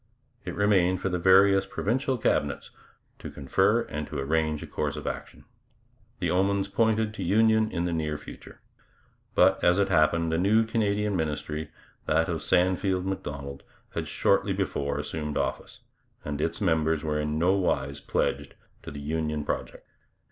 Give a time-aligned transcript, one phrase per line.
[0.45, 2.71] It remained for the various provincial Cabinets
[3.19, 5.45] to confer and to arrange a course of action.
[6.17, 8.61] The omens pointed to union in the near future.
[9.35, 11.69] But, as it happened, a new Canadian ministry,
[12.07, 13.61] that of Sandfield Macdonald,
[13.91, 15.81] had shortly before assumed office,
[16.25, 19.85] and its members were in no wise pledged to the union project.